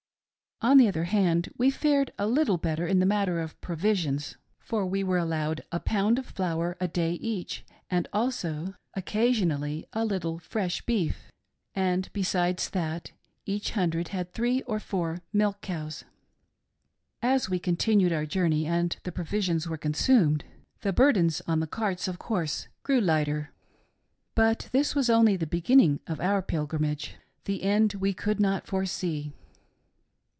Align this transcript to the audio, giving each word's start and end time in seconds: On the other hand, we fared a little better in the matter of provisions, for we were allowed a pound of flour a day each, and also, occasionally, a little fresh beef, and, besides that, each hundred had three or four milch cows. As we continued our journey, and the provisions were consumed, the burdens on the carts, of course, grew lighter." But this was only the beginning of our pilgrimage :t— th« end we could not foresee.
On 0.63 0.77
the 0.77 0.87
other 0.87 1.05
hand, 1.05 1.51
we 1.57 1.71
fared 1.71 2.13
a 2.19 2.27
little 2.27 2.59
better 2.59 2.85
in 2.85 2.99
the 2.99 3.05
matter 3.07 3.39
of 3.41 3.59
provisions, 3.61 4.37
for 4.59 4.85
we 4.85 5.03
were 5.03 5.17
allowed 5.17 5.63
a 5.71 5.79
pound 5.79 6.19
of 6.19 6.27
flour 6.27 6.77
a 6.79 6.87
day 6.87 7.13
each, 7.13 7.65
and 7.89 8.07
also, 8.13 8.75
occasionally, 8.93 9.87
a 9.93 10.05
little 10.05 10.37
fresh 10.37 10.83
beef, 10.85 11.31
and, 11.73 12.11
besides 12.13 12.69
that, 12.69 13.11
each 13.47 13.71
hundred 13.71 14.09
had 14.09 14.31
three 14.33 14.61
or 14.67 14.79
four 14.79 15.23
milch 15.33 15.59
cows. 15.61 16.05
As 17.23 17.49
we 17.49 17.57
continued 17.57 18.13
our 18.13 18.27
journey, 18.27 18.67
and 18.67 18.95
the 19.01 19.11
provisions 19.11 19.65
were 19.67 19.79
consumed, 19.79 20.43
the 20.81 20.93
burdens 20.93 21.41
on 21.47 21.59
the 21.59 21.65
carts, 21.65 22.07
of 22.07 22.19
course, 22.19 22.67
grew 22.83 23.01
lighter." 23.01 23.51
But 24.35 24.69
this 24.71 24.93
was 24.93 25.09
only 25.09 25.35
the 25.37 25.47
beginning 25.47 26.01
of 26.05 26.19
our 26.21 26.43
pilgrimage 26.43 27.15
:t— 27.45 27.57
th« 27.57 27.63
end 27.63 27.93
we 27.95 28.13
could 28.13 28.39
not 28.39 28.67
foresee. 28.67 29.33